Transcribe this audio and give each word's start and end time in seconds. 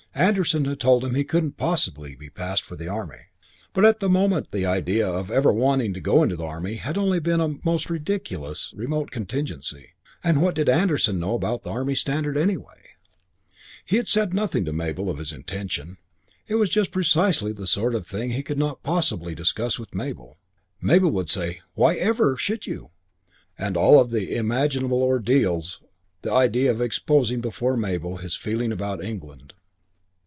Anderson 0.13 0.65
had 0.65 0.77
told 0.77 1.05
him 1.05 1.15
he 1.15 1.23
couldn't 1.23 1.55
possibly 1.55 2.15
be 2.15 2.29
passed 2.29 2.63
for 2.63 2.75
the 2.75 2.87
Army, 2.89 3.27
but 3.71 3.85
at 3.85 4.01
the 4.01 4.09
moment 4.09 4.51
the 4.51 4.65
idea 4.65 5.07
of 5.07 5.31
ever 5.31 5.53
wanting 5.53 5.93
to 5.93 6.01
go 6.01 6.21
into 6.21 6.35
the 6.35 6.43
Army 6.43 6.75
had 6.75 6.97
only 6.97 7.17
been 7.17 7.39
an 7.39 7.61
almost 7.65 7.89
ridiculously 7.89 8.77
remote 8.77 9.09
contingency, 9.09 9.91
and 10.21 10.41
what 10.41 10.53
did 10.53 10.67
Anderson 10.67 11.17
know 11.17 11.33
about 11.33 11.63
the 11.63 11.69
Army 11.69 11.95
standard, 11.95 12.35
anyway? 12.37 12.83
VI 12.83 12.91
He 13.85 14.03
said 14.03 14.33
nothing 14.33 14.65
to 14.65 14.73
Mabel 14.73 15.09
of 15.09 15.17
his 15.17 15.31
intention. 15.31 15.95
It 16.45 16.55
was 16.55 16.69
just 16.69 16.91
precisely 16.91 17.53
the 17.53 17.65
sort 17.65 17.95
of 17.95 18.05
thing 18.05 18.31
he 18.31 18.43
could 18.43 18.59
not 18.59 18.83
possibly 18.83 19.33
discuss 19.33 19.79
with 19.79 19.95
Mabel. 19.95 20.37
Mabel 20.81 21.11
would 21.11 21.29
say, 21.29 21.61
"Whyever 21.73 22.35
should 22.35 22.67
you?" 22.67 22.89
and 23.57 23.77
of 23.77 23.81
all 23.83 24.13
imaginable 24.13 25.01
ordeals 25.01 25.79
the 26.21 26.33
idea 26.33 26.69
of 26.69 26.81
exposing 26.81 27.39
before 27.39 27.77
Mabel 27.77 28.17
his 28.17 28.35
feeling 28.35 28.73
about 28.73 29.01
England 29.01 29.53